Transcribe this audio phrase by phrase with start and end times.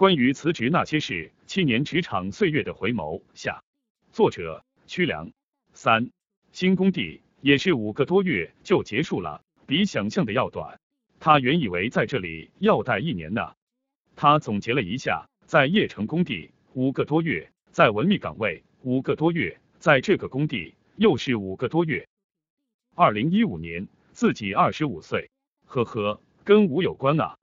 [0.00, 3.62] 关于辞职那些事，七年职场岁月的回眸下，
[4.12, 5.30] 作者曲良。
[5.74, 6.10] 三
[6.52, 10.80] 新工地也是五个多月就结束了，比想象的要短。
[11.18, 13.52] 他原以为在这里要待一年呢。
[14.16, 22.08] 他总结了一下，在叶城工地五个多月，在文秘岗位五个多月，在这个工地又是五个多月。
[22.94, 25.30] 二零一五年自己二十五岁，
[25.66, 27.36] 呵呵，跟五有关啊。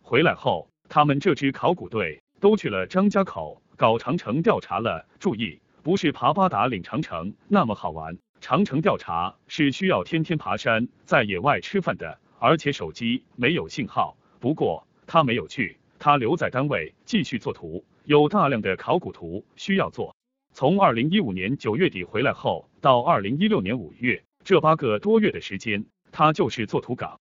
[0.00, 0.70] 回来后。
[0.88, 5.06] 他们这支考古队都去了张家口搞长城调查了。
[5.20, 14.16] 注意，不是爬八达岭长城那么好玩，长城调查是需要天天爬山，在野外吃饭的，而且手机没有信号。
[14.40, 20.16] 不过他没有去，他留在单位继续做图，有大量的考古图需要做。
[20.54, 27.20] 从二零一五年九月底回来后，到二零一六年五月，这八个多月的时间，他就是做图岗。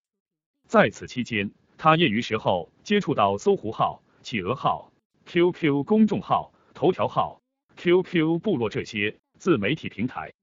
[0.67, 1.51] 在此期间。
[1.77, 4.91] 他业余时候接触到搜狐号、企鹅号、
[5.25, 7.39] QQ 公众号、头条号、
[7.75, 10.33] QQ 部落这些自媒体平台。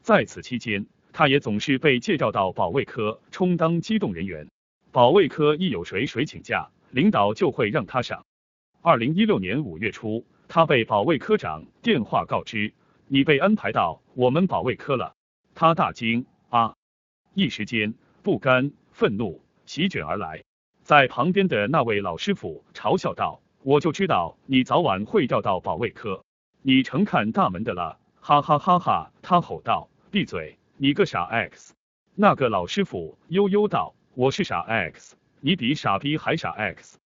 [0.00, 4.48] 在此期间，他也总是被介绍到保卫科充当机动人员。
[4.92, 8.24] 保卫科一有谁谁请假，领导就会让他上。
[8.80, 12.72] 二零一六年五月初，他被保卫科长电话告知，
[13.08, 15.14] 你被安排到我们保卫科了。
[15.54, 16.74] 他大惊啊，
[17.34, 17.92] 一时间
[18.22, 20.45] 不甘、愤怒席卷而来。
[20.86, 26.24] 在旁边的那位老师傅嘲笑道：“我就知道你早晚会调到保卫科，
[26.62, 29.10] 你成看大门的了！”哈哈哈哈！
[29.20, 31.74] 他吼道：“闭嘴，你个傻 X！”
[32.14, 37.00] 那个老师傅悠悠道：“我是傻 X，你比傻逼还傻 X。”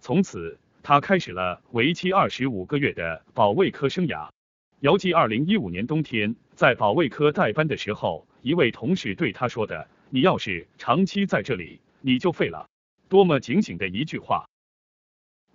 [0.00, 4.28] 从此，他开始了为期二十五个月的保卫科生涯。
[4.82, 12.68] 遥记二零一五年冬天，在保卫科代班的时候，一位同事对他说的：“你要是长期在这里，你就废了。”
[13.08, 14.48] 多么警醒的一句话！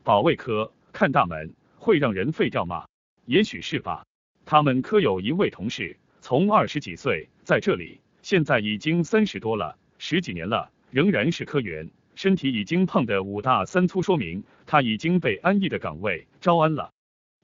[0.03, 2.87] 保卫科看大门会让人废掉吗？
[3.25, 4.05] 也许是吧。
[4.45, 16.93] 他们科有一位同事，从二十几岁在这里，现在已经三十多了，十几年了，仍然是科员，身体已经胖得五大三粗，说明他已经被安逸的岗位招安了。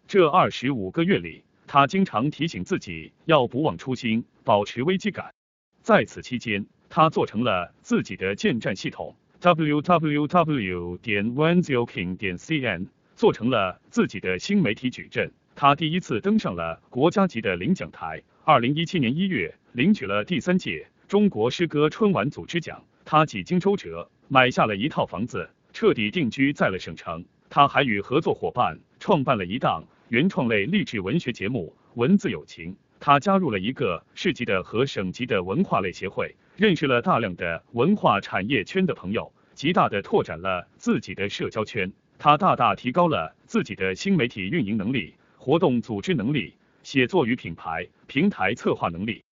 [0.08, 5.34] 这二十五个月里，他经常提醒自己要不忘初心，保持危机感。
[5.82, 9.14] 在此期间，他做成了自己的建站系统。
[9.40, 18.22] Www 点 onezoking 点 cn 做成了自己的新媒体矩阵，他第一次登上了国家级的领奖台。
[18.44, 22.84] 二零一七年一月，领取了第三届中国诗歌春晚组织奖。
[23.06, 27.24] 他几经周折，买下了一套房子，彻底定居在了省城。
[27.50, 32.74] 他还与合作伙伴创办了一档原创类励志文学节目《文字友情》。
[33.00, 36.36] 他加入了一个市级的和省级的文化类协会。
[36.58, 41.94] 认识了大量的文化产业圈的朋友，极大的拓展了自己的社交圈。
[42.18, 49.24] 他大大提高了自己的新媒体运营能力、活动组织能力、写作与品牌平台策划能力。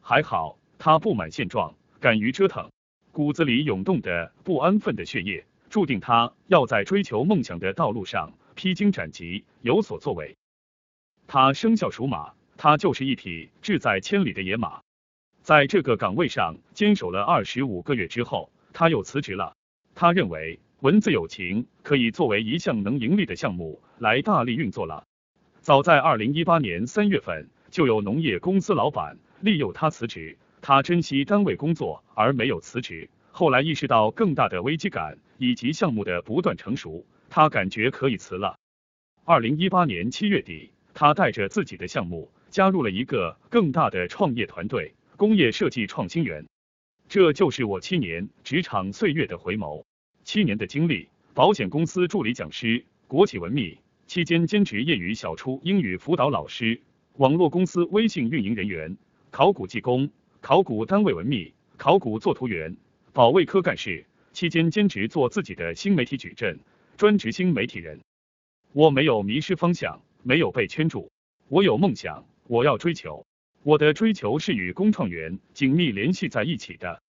[0.00, 2.70] 还好，他不满现状，敢于折腾，
[3.12, 10.34] 骨子里涌动的不安分的血液，注定他要在追求梦想的道路上披荆斩棘，有所作为。
[11.26, 14.80] 他生肖属马，他就是一匹志在千里的野马。
[15.48, 19.56] 在这个岗位上坚守了二十五个月之后，他又辞职了。
[19.94, 25.06] 他认为文字友情可以作为一项能盈利的项目来大力运作了。
[25.62, 33.08] 早在二零一八年三月份，就有农业公司老板利诱他辞职，他珍惜单位工作而没有辞职。
[33.30, 38.58] 后来意识到更大的危机感以及项目的不断成熟，他感觉可以辞了。
[39.24, 44.92] 二零一八年七月底，他带着自己的项目加入了一个更大的创业团队。
[45.18, 46.46] 工业设计创新园，
[47.08, 49.82] 这就是我七年职场岁月的回眸。
[50.22, 56.80] 七年的经历，保险公司助理讲师，国企文秘期间兼职业余小初英语辅导老师，
[57.16, 58.96] 网络公司微信运营人员，
[59.32, 60.08] 考古技工，
[60.40, 62.76] 考古单位文秘，考古作图员，
[63.12, 66.60] 保卫科干事，期间兼职做自己的新媒体矩阵，
[66.96, 67.98] 专职新媒体人。
[68.72, 71.10] 我没有迷失方向，没有被圈住，
[71.48, 73.26] 我有梦想，我要追求。
[73.62, 77.02] 我的追求是与工创园紧密联系在一起的，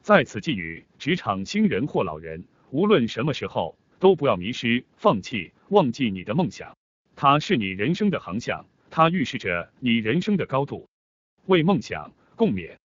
[0.00, 6.76] 在此寄语职场新人或老人，无论什么时候都不要迷失、放弃、忘记你的梦想，
[7.16, 10.88] 它是你人生的航向，它预示着你人生的高度。
[11.46, 12.76] 为梦想共勉。